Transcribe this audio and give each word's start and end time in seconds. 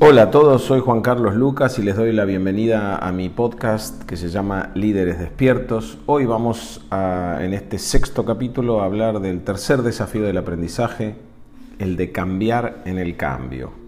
Hola 0.00 0.24
a 0.24 0.30
todos, 0.30 0.62
soy 0.64 0.80
Juan 0.80 1.00
Carlos 1.00 1.34
Lucas 1.34 1.78
y 1.78 1.82
les 1.82 1.96
doy 1.96 2.12
la 2.12 2.24
bienvenida 2.24 2.96
a 2.98 3.10
mi 3.10 3.30
podcast 3.30 4.02
que 4.02 4.18
se 4.18 4.28
llama 4.28 4.70
Líderes 4.74 5.18
Despiertos. 5.18 5.96
Hoy 6.04 6.26
vamos 6.26 6.84
a, 6.90 7.38
en 7.40 7.54
este 7.54 7.78
sexto 7.78 8.24
capítulo 8.24 8.82
a 8.82 8.84
hablar 8.84 9.20
del 9.20 9.42
tercer 9.44 9.82
desafío 9.82 10.24
del 10.24 10.36
aprendizaje, 10.36 11.16
el 11.78 11.96
de 11.96 12.12
cambiar 12.12 12.82
en 12.84 12.98
el 12.98 13.16
cambio. 13.16 13.83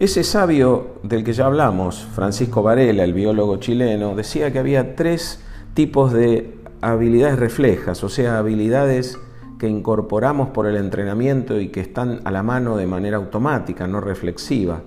Ese 0.00 0.24
sabio 0.24 0.94
del 1.02 1.24
que 1.24 1.34
ya 1.34 1.44
hablamos, 1.44 2.02
Francisco 2.14 2.62
Varela, 2.62 3.04
el 3.04 3.12
biólogo 3.12 3.58
chileno, 3.58 4.14
decía 4.14 4.50
que 4.50 4.58
había 4.58 4.96
tres 4.96 5.44
tipos 5.74 6.10
de 6.14 6.54
habilidades 6.80 7.38
reflejas, 7.38 8.02
o 8.02 8.08
sea, 8.08 8.38
habilidades 8.38 9.18
que 9.58 9.68
incorporamos 9.68 10.48
por 10.48 10.66
el 10.66 10.76
entrenamiento 10.76 11.60
y 11.60 11.68
que 11.68 11.80
están 11.80 12.22
a 12.24 12.30
la 12.30 12.42
mano 12.42 12.78
de 12.78 12.86
manera 12.86 13.18
automática, 13.18 13.86
no 13.86 14.00
reflexiva. 14.00 14.80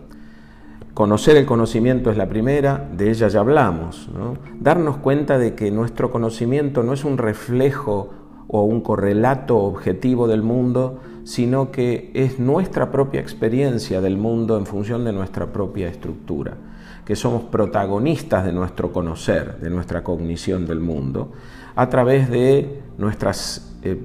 Conocer 0.96 1.38
el 1.38 1.46
conocimiento 1.46 2.10
es 2.10 2.18
la 2.18 2.28
primera, 2.28 2.90
de 2.92 3.12
ella 3.12 3.28
ya 3.28 3.42
hablamos. 3.42 4.10
Darnos 4.60 4.98
cuenta 4.98 5.38
de 5.38 5.54
que 5.54 5.70
nuestro 5.70 6.10
conocimiento 6.10 6.82
no 6.82 6.92
es 6.92 7.06
un 7.06 7.20
reflejo 7.20 8.10
o 8.56 8.62
un 8.62 8.82
correlato 8.82 9.58
objetivo 9.58 10.28
del 10.28 10.44
mundo, 10.44 11.00
sino 11.24 11.72
que 11.72 12.12
es 12.14 12.38
nuestra 12.38 12.92
propia 12.92 13.20
experiencia 13.20 14.00
del 14.00 14.16
mundo 14.16 14.60
en 14.60 14.68
función 14.68 15.04
de 15.06 15.12
nuestra 15.12 15.48
propia 15.48 15.88
estructura, 15.88 16.54
que 17.04 17.16
somos 17.16 17.46
protagonistas 17.46 18.46
de 18.46 18.54
nuestro 18.54 18.94
conocer, 18.94 19.58
de 19.58 19.72
nuestra 19.72 20.04
cognición 20.04 20.68
del 20.68 20.80
mundo, 20.80 21.32
a 21.76 21.90
través 21.90 22.30
de, 22.30 22.84
eh, 23.82 23.96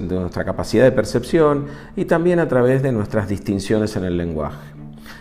de 0.00 0.14
nuestra 0.20 0.44
capacidad 0.44 0.84
de 0.84 0.92
percepción 0.92 1.66
y 1.96 2.04
también 2.04 2.38
a 2.38 2.46
través 2.46 2.84
de 2.84 2.92
nuestras 2.92 3.28
distinciones 3.28 3.96
en 3.96 4.04
el 4.04 4.16
lenguaje. 4.16 4.68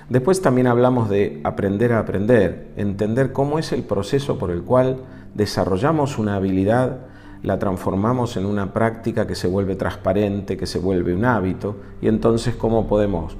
Después 0.10 0.44
también 0.44 0.68
hablamos 0.68 1.10
de 1.10 1.42
aprender 1.44 1.92
a 1.92 1.98
aprender, 1.98 2.68
entender 2.78 3.32
cómo 3.32 3.58
es 3.58 3.72
el 3.72 3.82
proceso 3.82 4.38
por 4.38 4.52
el 4.52 4.62
cual 4.62 4.98
desarrollamos 5.34 6.20
una 6.20 6.36
habilidad, 6.36 7.15
la 7.46 7.60
transformamos 7.60 8.38
en 8.38 8.46
una 8.46 8.74
práctica 8.74 9.28
que 9.28 9.36
se 9.36 9.48
vuelve 9.48 9.76
transparente, 9.76 10.58
que 10.58 10.66
se 10.66 10.80
vuelve 10.80 11.14
un 11.14 11.26
hábito, 11.26 11.78
y 12.02 12.08
entonces 12.08 12.56
cómo 12.56 12.88
podemos 12.88 13.38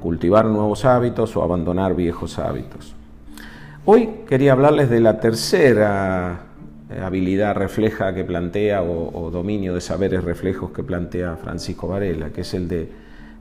cultivar 0.00 0.44
nuevos 0.44 0.84
hábitos 0.84 1.36
o 1.36 1.42
abandonar 1.42 1.96
viejos 1.96 2.38
hábitos. 2.38 2.94
Hoy 3.84 4.22
quería 4.28 4.52
hablarles 4.52 4.90
de 4.90 5.00
la 5.00 5.20
tercera 5.20 6.46
eh, 6.90 7.00
habilidad 7.00 7.56
refleja 7.56 8.14
que 8.14 8.24
plantea 8.24 8.82
o, 8.82 9.30
dominio 9.30 9.74
de 9.74 9.80
saberes 9.80 10.22
reflejos 10.22 10.70
que 10.70 10.84
plantea 10.84 11.36
Francisco 11.36 11.88
Varela, 11.88 12.30
que 12.30 12.42
es 12.42 12.54
el 12.54 12.68
de 12.68 12.88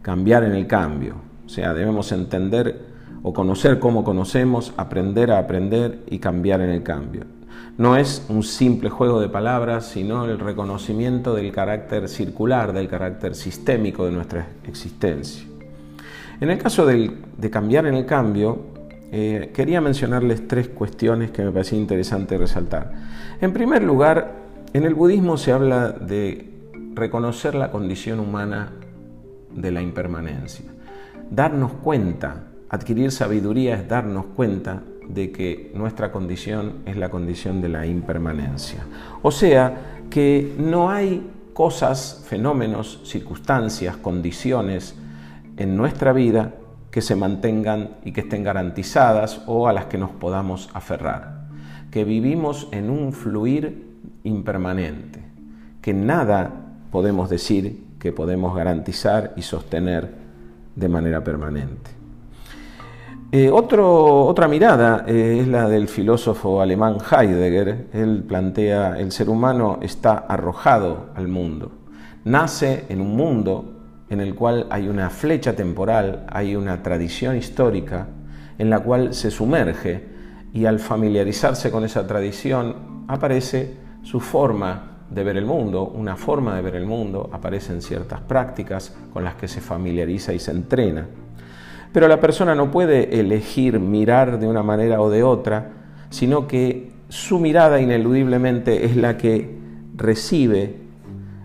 cambiar 0.02 0.44
en 0.44 0.54
el 0.54 0.66
cambio. 0.66 1.16
O 1.46 1.50
sea, 1.50 1.74
debemos 1.74 2.12
entender 2.12 2.80
o 3.22 3.34
conocer 3.34 3.80
cómo 3.80 4.04
conocemos, 4.04 4.74
aprender 4.78 5.32
a 5.32 5.40
aprender 5.40 6.00
y 6.08 6.20
cambiar 6.20 6.62
en 6.62 6.70
el 6.70 6.84
cambio. 6.84 7.35
No 7.78 7.98
es 7.98 8.26
un 8.30 8.44
simple 8.44 8.90
juego 8.90 9.20
de 9.20 9.30
palabras, 9.30 9.88
sino 9.88 10.26
el 10.26 10.40
reconocimiento 10.40 11.36
del 11.36 11.52
carácter 11.52 12.08
circular, 12.08 12.72
del 12.72 12.88
carácter 12.88 13.36
sistémico 13.36 14.06
de 14.06 14.12
nuestra 14.12 14.48
existencia. 14.66 15.46
En 16.40 16.50
el 16.50 16.58
caso 16.58 16.86
de 16.86 17.50
cambiar 17.50 17.86
en 17.86 17.96
el 17.96 18.06
cambio, 18.06 18.76
eh, 19.12 19.52
quería 19.54 19.82
mencionarles 19.82 20.48
tres 20.48 20.68
cuestiones 20.68 21.32
que 21.32 21.44
me 21.44 21.52
parecía 21.52 21.78
interesante 21.78 22.38
resaltar. 22.38 22.92
En 23.40 23.54
primer 23.54 23.84
lugar, 23.84 24.34
en 24.74 24.84
el 24.84 24.94
budismo 24.94 25.38
se 25.38 25.52
habla 25.52 25.92
de 25.92 26.50
reconocer 26.96 27.56
la 27.56 27.72
condición 27.72 28.20
humana 28.20 28.72
de 29.54 29.72
la 29.72 29.82
impermanencia. 29.82 30.66
Darnos 31.30 31.72
cuenta, 31.74 32.48
adquirir 32.70 33.12
sabiduría 33.12 33.76
es 33.76 33.88
darnos 33.88 34.26
cuenta 34.36 34.84
de 35.08 35.32
que 35.32 35.72
nuestra 35.74 36.12
condición 36.12 36.84
es 36.86 36.98
la 36.98 37.10
condición 37.10 37.62
de 37.62 37.70
la 37.70 37.86
impermanencia. 37.86 38.86
O 39.22 39.32
sea, 39.32 40.02
que 40.10 40.54
no 40.58 40.90
hay 40.90 41.30
cosas, 41.54 42.26
fenómenos, 42.28 43.02
circunstancias, 43.06 43.98
condiciones 43.98 44.96
en 45.58 45.78
nuestra 45.78 46.14
vida 46.14 46.54
que 46.92 47.02
se 47.02 47.16
mantengan 47.16 47.92
y 48.04 48.12
que 48.12 48.22
estén 48.22 48.44
garantizadas 48.44 49.42
o 49.48 49.68
a 49.68 49.74
las 49.74 49.86
que 49.86 49.98
nos 49.98 50.12
podamos 50.12 50.70
aferrar. 50.74 51.48
Que 51.92 52.04
vivimos 52.04 52.68
en 52.72 52.90
un 52.90 53.14
fluir 53.14 53.86
impermanente, 54.24 55.22
que 55.82 55.94
nada 55.94 56.52
podemos 56.92 57.30
decir 57.30 57.84
que 58.00 58.12
podemos 58.12 58.56
garantizar 58.56 59.34
y 59.36 59.42
sostener 59.42 60.14
de 60.76 60.90
manera 60.90 61.24
permanente. 61.24 61.92
Eh, 63.38 63.52
otra 63.52 64.48
mirada 64.48 65.04
eh, 65.06 65.40
es 65.42 65.48
la 65.50 65.68
del 65.68 65.90
filósofo 65.90 66.62
alemán 66.62 67.00
Heidegger. 67.12 67.88
Él 67.92 68.24
plantea 68.26 68.98
el 68.98 69.12
ser 69.12 69.28
humano 69.30 69.80
está 69.82 70.14
arrojado 70.20 71.08
al 71.16 71.28
mundo. 71.28 71.70
Nace 72.24 72.86
en 72.88 73.02
un 73.02 73.14
mundo 73.18 73.74
en 74.08 74.22
el 74.22 74.36
cual 74.36 74.68
hay 74.70 74.88
una 74.88 75.10
flecha 75.10 75.54
temporal, 75.54 76.26
hay 76.30 76.56
una 76.56 76.82
tradición 76.82 77.36
histórica 77.36 78.08
en 78.58 78.70
la 78.70 78.80
cual 78.80 79.14
se 79.14 79.30
sumerge 79.32 80.06
y 80.54 80.66
al 80.66 80.80
familiarizarse 80.80 81.72
con 81.72 81.84
esa 81.84 82.08
tradición 82.08 83.04
aparece 83.10 83.76
su 84.02 84.22
forma 84.22 85.02
de 85.10 85.26
ver 85.26 85.36
el 85.36 85.46
mundo, 85.46 85.84
una 85.84 86.16
forma 86.16 86.56
de 86.56 86.62
ver 86.62 86.76
el 86.78 86.86
mundo, 86.86 87.30
aparecen 87.34 87.82
ciertas 87.82 88.22
prácticas 88.22 88.96
con 89.12 89.26
las 89.26 89.36
que 89.36 89.50
se 89.50 89.60
familiariza 89.60 90.32
y 90.32 90.40
se 90.40 90.52
entrena. 90.52 91.06
Pero 91.96 92.10
la 92.10 92.20
persona 92.20 92.56
no 92.56 92.72
puede 92.72 93.22
elegir 93.22 93.80
mirar 93.80 94.38
de 94.38 94.48
una 94.50 94.64
manera 94.64 95.00
o 95.00 95.10
de 95.10 95.24
otra, 95.24 95.72
sino 96.10 96.46
que 96.46 96.92
su 97.08 97.40
mirada 97.40 97.80
ineludiblemente 97.80 98.84
es 98.84 98.98
la 98.98 99.16
que 99.16 99.58
recibe 99.96 100.76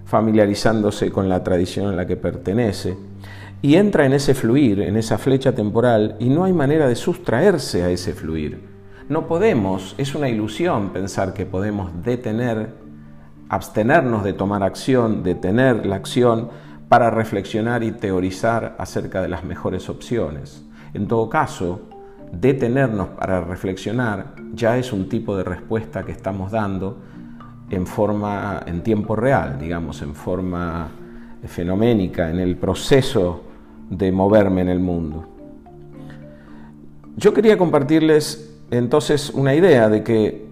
familiarizándose 0.06 1.12
con 1.12 1.28
la 1.28 1.44
tradición 1.44 1.86
a 1.86 1.94
la 1.94 2.04
que 2.04 2.16
pertenece, 2.16 2.96
y 3.62 3.76
entra 3.76 4.06
en 4.06 4.12
ese 4.12 4.34
fluir, 4.34 4.80
en 4.80 4.96
esa 4.96 5.18
flecha 5.18 5.54
temporal, 5.54 6.16
y 6.18 6.30
no 6.30 6.42
hay 6.42 6.52
manera 6.52 6.88
de 6.88 6.96
sustraerse 6.96 7.84
a 7.84 7.90
ese 7.90 8.12
fluir. 8.12 8.60
No 9.08 9.28
podemos, 9.28 9.94
es 9.98 10.16
una 10.16 10.28
ilusión 10.28 10.90
pensar 10.90 11.32
que 11.32 11.46
podemos 11.46 11.92
detener, 12.02 12.70
abstenernos 13.48 14.24
de 14.24 14.32
tomar 14.32 14.64
acción, 14.64 15.22
detener 15.22 15.86
la 15.86 15.94
acción 15.94 16.48
para 16.90 17.08
reflexionar 17.08 17.84
y 17.84 17.92
teorizar 17.92 18.74
acerca 18.76 19.22
de 19.22 19.28
las 19.28 19.44
mejores 19.44 19.88
opciones. 19.88 20.64
En 20.92 21.06
todo 21.06 21.30
caso, 21.30 21.82
detenernos 22.32 23.10
para 23.10 23.40
reflexionar 23.42 24.34
ya 24.52 24.76
es 24.76 24.92
un 24.92 25.08
tipo 25.08 25.36
de 25.36 25.44
respuesta 25.44 26.02
que 26.02 26.10
estamos 26.10 26.50
dando 26.50 26.98
en 27.70 27.86
forma, 27.86 28.64
en 28.66 28.82
tiempo 28.82 29.14
real, 29.14 29.56
digamos, 29.56 30.02
en 30.02 30.16
forma 30.16 30.88
fenoménica, 31.46 32.28
en 32.28 32.40
el 32.40 32.56
proceso 32.56 33.44
de 33.88 34.10
moverme 34.10 34.62
en 34.62 34.68
el 34.70 34.80
mundo. 34.80 35.28
Yo 37.16 37.32
quería 37.32 37.56
compartirles 37.56 38.58
entonces 38.72 39.30
una 39.30 39.54
idea 39.54 39.88
de 39.88 40.02
que 40.02 40.48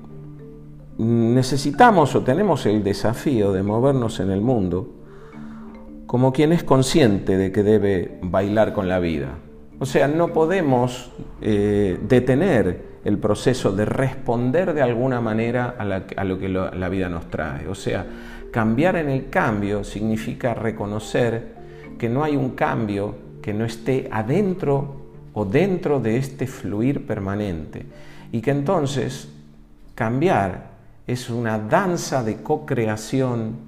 necesitamos 0.98 2.14
o 2.14 2.22
tenemos 2.22 2.64
el 2.66 2.84
desafío 2.84 3.50
de 3.50 3.64
movernos 3.64 4.20
en 4.20 4.30
el 4.30 4.40
mundo 4.40 4.97
como 6.08 6.32
quien 6.32 6.54
es 6.54 6.64
consciente 6.64 7.36
de 7.36 7.52
que 7.52 7.62
debe 7.62 8.18
bailar 8.22 8.72
con 8.72 8.88
la 8.88 8.98
vida. 8.98 9.28
O 9.78 9.84
sea, 9.84 10.08
no 10.08 10.32
podemos 10.32 11.10
eh, 11.42 11.98
detener 12.08 12.82
el 13.04 13.18
proceso 13.18 13.72
de 13.72 13.84
responder 13.84 14.72
de 14.72 14.80
alguna 14.80 15.20
manera 15.20 15.76
a, 15.78 16.24
lo 16.24 16.38
que 16.38 16.48
la 16.48 16.88
vida 16.88 17.10
nos 17.10 17.28
trae. 17.28 17.68
O 17.68 17.74
sea, 17.74 18.06
cambiar 18.50 18.96
en 18.96 19.10
el 19.10 19.28
cambio 19.28 19.84
significa 19.84 20.54
reconocer 20.54 21.54
que 21.98 22.08
no 22.08 22.24
hay 22.24 22.36
un 22.36 22.52
cambio 22.52 23.14
que 23.42 23.52
no 23.52 23.66
esté 23.66 24.08
adentro 24.10 24.96
o 25.34 25.44
dentro 25.44 26.00
de 26.00 26.16
este 26.16 26.46
fluir 26.46 27.06
permanente 27.06 27.84
y 28.32 28.40
que 28.40 28.50
entonces 28.50 29.28
cambiar 29.94 30.70
es 31.06 31.28
una 31.28 31.58
danza 31.58 32.24
de 32.24 32.36
co-creación 32.36 33.67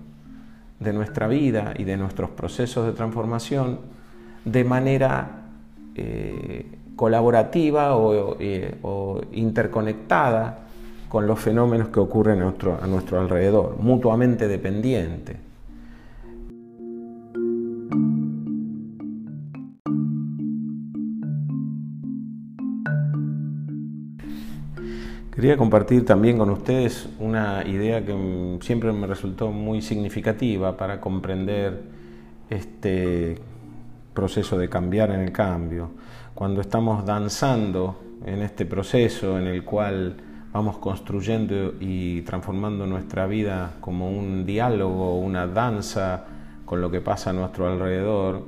de 0.81 0.93
nuestra 0.93 1.29
vida 1.29 1.75
y 1.77 1.85
de 1.85 1.97
nuestros 1.97 2.31
procesos 2.31 2.87
de 2.87 2.93
transformación 2.93 3.79
de 4.45 4.65
manera 4.65 5.43
eh, 5.95 6.67
colaborativa 6.97 7.95
eh, 8.41 8.75
o, 8.83 9.21
interconectada 9.33 10.61
con 11.09 11.27
los 11.27 11.39
fenómenos 11.39 11.89
que 11.89 12.01
ocurren 12.01 12.41
a 12.41 12.45
nuestro, 12.45 12.79
a 12.81 12.87
nuestro 12.87 13.21
alrededor, 13.21 13.77
mutuamente 13.79 14.49
dependiente. 14.49 15.51
Quería 25.41 25.57
compartir 25.57 26.05
también 26.05 26.37
con 26.37 26.51
ustedes 26.51 27.09
una 27.19 27.67
idea 27.67 28.05
que 28.05 28.59
siempre 28.61 28.93
me 28.93 29.07
resultó 29.07 29.51
muy 29.51 29.81
significativa 29.81 30.77
para 30.77 31.01
comprender 31.01 31.81
este 32.51 33.39
proceso 34.13 34.59
de 34.59 34.69
cambiar 34.69 35.13
en 35.13 35.21
el 35.21 35.33
cambio. 35.33 35.93
Cuando 36.35 36.61
estamos 36.61 37.07
danzando 37.07 37.99
en 38.27 38.43
este 38.43 38.67
proceso 38.67 39.39
en 39.39 39.47
el 39.47 39.65
cual 39.65 40.19
vamos 40.53 40.77
construyendo 40.77 41.73
y 41.81 42.21
transformando 42.21 42.87
nuestra 42.87 43.27
vida 43.27 43.77
como 43.81 44.11
un 44.11 44.45
diálogo, 44.45 45.19
una 45.21 45.47
danza 45.47 46.27
con 46.67 46.83
lo 46.83 46.91
que 46.91 47.01
pasa 47.01 47.31
a 47.31 47.33
nuestro 47.33 47.67
alrededor, 47.67 48.43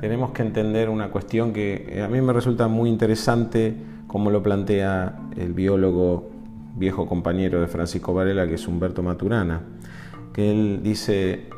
tenemos 0.00 0.30
que 0.30 0.42
entender 0.42 0.88
una 0.88 1.08
cuestión 1.08 1.52
que 1.52 2.00
a 2.00 2.06
mí 2.06 2.20
me 2.20 2.32
resulta 2.32 2.68
muy 2.68 2.90
interesante 2.90 3.95
como 4.16 4.30
lo 4.30 4.42
plantea 4.42 5.14
el 5.36 5.52
biólogo 5.52 6.30
viejo 6.74 7.06
compañero 7.06 7.60
de 7.60 7.66
Francisco 7.66 8.14
Varela, 8.14 8.48
que 8.48 8.54
es 8.54 8.66
Humberto 8.66 9.02
Maturana, 9.02 9.60
que 10.32 10.50
él 10.50 10.80
dice, 10.82 11.50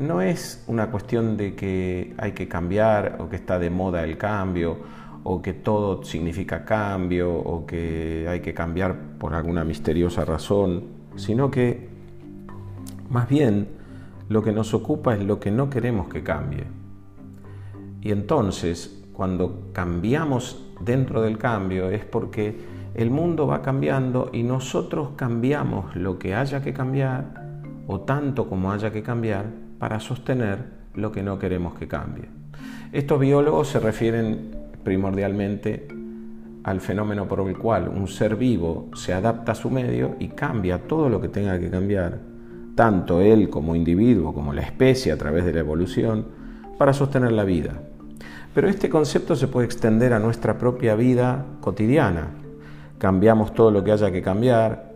no 0.00 0.20
es 0.20 0.64
una 0.66 0.90
cuestión 0.90 1.36
de 1.36 1.54
que 1.54 2.12
hay 2.18 2.32
que 2.32 2.48
cambiar 2.48 3.18
o 3.20 3.28
que 3.28 3.36
está 3.36 3.60
de 3.60 3.70
moda 3.70 4.02
el 4.02 4.18
cambio 4.18 4.76
o 5.22 5.40
que 5.40 5.52
todo 5.52 6.02
significa 6.02 6.64
cambio 6.64 7.32
o 7.32 7.64
que 7.64 8.26
hay 8.28 8.40
que 8.40 8.52
cambiar 8.52 8.98
por 9.16 9.32
alguna 9.32 9.62
misteriosa 9.62 10.24
razón, 10.24 10.82
sino 11.14 11.48
que 11.48 11.90
más 13.08 13.28
bien 13.28 13.68
lo 14.28 14.42
que 14.42 14.50
nos 14.50 14.74
ocupa 14.74 15.14
es 15.14 15.22
lo 15.22 15.38
que 15.38 15.52
no 15.52 15.70
queremos 15.70 16.08
que 16.08 16.24
cambie. 16.24 16.64
Y 18.02 18.10
entonces, 18.10 19.03
cuando 19.14 19.70
cambiamos 19.72 20.60
dentro 20.80 21.22
del 21.22 21.38
cambio, 21.38 21.88
es 21.88 22.04
porque 22.04 22.58
el 22.94 23.10
mundo 23.10 23.46
va 23.46 23.62
cambiando 23.62 24.30
y 24.32 24.42
nosotros 24.42 25.10
cambiamos 25.16 25.96
lo 25.96 26.18
que 26.18 26.34
haya 26.34 26.62
que 26.62 26.72
cambiar 26.74 27.44
o 27.86 28.00
tanto 28.00 28.48
como 28.48 28.72
haya 28.72 28.90
que 28.90 29.02
cambiar 29.02 29.46
para 29.78 30.00
sostener 30.00 30.58
lo 30.94 31.12
que 31.12 31.22
no 31.22 31.38
queremos 31.38 31.74
que 31.74 31.88
cambie. 31.88 32.28
Estos 32.92 33.18
biólogos 33.20 33.68
se 33.68 33.80
refieren 33.80 34.50
primordialmente 34.82 35.88
al 36.62 36.80
fenómeno 36.80 37.26
por 37.28 37.46
el 37.48 37.58
cual 37.58 37.88
un 37.88 38.08
ser 38.08 38.36
vivo 38.36 38.90
se 38.94 39.12
adapta 39.12 39.52
a 39.52 39.54
su 39.54 39.70
medio 39.70 40.16
y 40.18 40.28
cambia 40.28 40.86
todo 40.86 41.08
lo 41.08 41.20
que 41.20 41.28
tenga 41.28 41.58
que 41.58 41.70
cambiar, 41.70 42.18
tanto 42.74 43.20
él 43.20 43.50
como 43.50 43.76
individuo 43.76 44.32
como 44.32 44.52
la 44.52 44.62
especie 44.62 45.12
a 45.12 45.18
través 45.18 45.44
de 45.44 45.52
la 45.52 45.60
evolución, 45.60 46.26
para 46.78 46.92
sostener 46.92 47.32
la 47.32 47.44
vida. 47.44 47.74
Pero 48.54 48.68
este 48.68 48.88
concepto 48.88 49.34
se 49.34 49.48
puede 49.48 49.66
extender 49.66 50.12
a 50.12 50.20
nuestra 50.20 50.58
propia 50.58 50.94
vida 50.94 51.44
cotidiana. 51.60 52.28
Cambiamos 52.98 53.52
todo 53.52 53.72
lo 53.72 53.82
que 53.82 53.90
haya 53.90 54.12
que 54.12 54.22
cambiar 54.22 54.94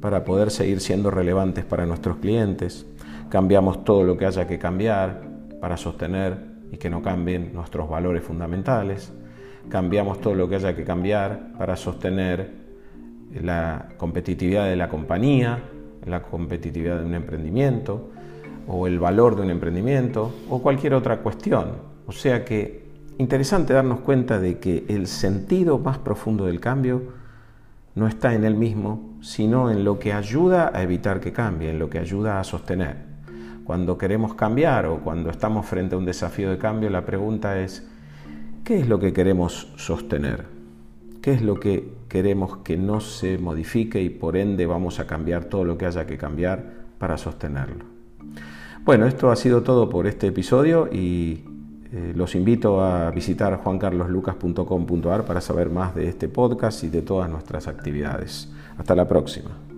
para 0.00 0.24
poder 0.24 0.52
seguir 0.52 0.80
siendo 0.80 1.10
relevantes 1.10 1.64
para 1.64 1.86
nuestros 1.86 2.18
clientes. 2.18 2.86
Cambiamos 3.28 3.84
todo 3.84 4.04
lo 4.04 4.16
que 4.16 4.26
haya 4.26 4.46
que 4.46 4.60
cambiar 4.60 5.22
para 5.60 5.76
sostener 5.76 6.38
y 6.70 6.76
que 6.76 6.88
no 6.88 7.02
cambien 7.02 7.52
nuestros 7.52 7.90
valores 7.90 8.22
fundamentales. 8.22 9.12
Cambiamos 9.68 10.20
todo 10.20 10.34
lo 10.34 10.48
que 10.48 10.54
haya 10.54 10.76
que 10.76 10.84
cambiar 10.84 11.52
para 11.58 11.74
sostener 11.74 12.52
la 13.42 13.88
competitividad 13.96 14.66
de 14.66 14.76
la 14.76 14.88
compañía, 14.88 15.58
la 16.06 16.22
competitividad 16.22 17.00
de 17.00 17.06
un 17.06 17.14
emprendimiento 17.14 18.10
o 18.68 18.86
el 18.86 19.00
valor 19.00 19.34
de 19.34 19.42
un 19.42 19.50
emprendimiento 19.50 20.32
o 20.48 20.62
cualquier 20.62 20.94
otra 20.94 21.18
cuestión. 21.18 21.72
O 22.06 22.12
sea 22.12 22.44
que 22.44 22.89
interesante 23.20 23.74
darnos 23.74 24.00
cuenta 24.00 24.40
de 24.40 24.58
que 24.58 24.86
el 24.88 25.06
sentido 25.06 25.78
más 25.78 25.98
profundo 25.98 26.46
del 26.46 26.58
cambio 26.58 27.02
no 27.94 28.06
está 28.06 28.34
en 28.34 28.44
él 28.44 28.54
mismo, 28.54 29.18
sino 29.20 29.70
en 29.70 29.84
lo 29.84 29.98
que 29.98 30.14
ayuda 30.14 30.70
a 30.74 30.82
evitar 30.82 31.20
que 31.20 31.32
cambie, 31.32 31.70
en 31.70 31.78
lo 31.78 31.90
que 31.90 31.98
ayuda 31.98 32.40
a 32.40 32.44
sostener. 32.44 32.96
Cuando 33.64 33.98
queremos 33.98 34.34
cambiar 34.34 34.86
o 34.86 35.00
cuando 35.00 35.28
estamos 35.28 35.66
frente 35.66 35.94
a 35.94 35.98
un 35.98 36.06
desafío 36.06 36.50
de 36.50 36.56
cambio, 36.56 36.88
la 36.88 37.04
pregunta 37.04 37.60
es, 37.60 37.86
¿qué 38.64 38.80
es 38.80 38.88
lo 38.88 38.98
que 38.98 39.12
queremos 39.12 39.68
sostener? 39.76 40.46
¿Qué 41.20 41.34
es 41.34 41.42
lo 41.42 41.60
que 41.60 41.92
queremos 42.08 42.58
que 42.58 42.78
no 42.78 43.00
se 43.00 43.36
modifique 43.36 44.00
y 44.00 44.08
por 44.08 44.38
ende 44.38 44.64
vamos 44.64 44.98
a 44.98 45.06
cambiar 45.06 45.44
todo 45.44 45.64
lo 45.64 45.76
que 45.76 45.84
haya 45.84 46.06
que 46.06 46.16
cambiar 46.16 46.64
para 46.98 47.18
sostenerlo? 47.18 47.84
Bueno, 48.82 49.06
esto 49.06 49.30
ha 49.30 49.36
sido 49.36 49.62
todo 49.62 49.90
por 49.90 50.06
este 50.06 50.28
episodio 50.28 50.88
y 50.90 51.44
eh, 51.92 52.12
los 52.14 52.34
invito 52.34 52.80
a 52.80 53.10
visitar 53.10 53.56
juancarloslucas.com.ar 53.56 55.24
para 55.24 55.40
saber 55.40 55.70
más 55.70 55.94
de 55.94 56.08
este 56.08 56.28
podcast 56.28 56.84
y 56.84 56.88
de 56.88 57.02
todas 57.02 57.28
nuestras 57.28 57.66
actividades. 57.66 58.48
Hasta 58.78 58.94
la 58.94 59.08
próxima. 59.08 59.69